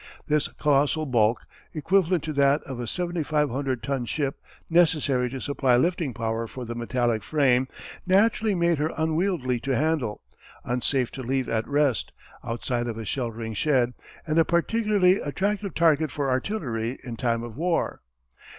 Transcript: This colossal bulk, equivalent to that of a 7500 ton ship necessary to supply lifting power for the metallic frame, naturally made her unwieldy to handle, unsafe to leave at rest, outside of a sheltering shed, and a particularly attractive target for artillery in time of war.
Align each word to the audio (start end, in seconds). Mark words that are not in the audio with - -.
This 0.25 0.47
colossal 0.47 1.05
bulk, 1.05 1.45
equivalent 1.75 2.23
to 2.23 2.33
that 2.33 2.63
of 2.63 2.79
a 2.79 2.87
7500 2.87 3.83
ton 3.83 4.05
ship 4.05 4.41
necessary 4.67 5.29
to 5.29 5.39
supply 5.39 5.77
lifting 5.77 6.11
power 6.11 6.47
for 6.47 6.65
the 6.65 6.73
metallic 6.73 7.21
frame, 7.21 7.67
naturally 8.07 8.55
made 8.55 8.79
her 8.79 8.89
unwieldy 8.97 9.59
to 9.59 9.75
handle, 9.75 10.23
unsafe 10.63 11.11
to 11.11 11.21
leave 11.21 11.47
at 11.47 11.67
rest, 11.67 12.13
outside 12.43 12.87
of 12.87 12.97
a 12.97 13.05
sheltering 13.05 13.53
shed, 13.53 13.93
and 14.25 14.39
a 14.39 14.43
particularly 14.43 15.17
attractive 15.19 15.75
target 15.75 16.09
for 16.09 16.31
artillery 16.31 16.97
in 17.03 17.15
time 17.15 17.43
of 17.43 17.55
war. 17.55 18.01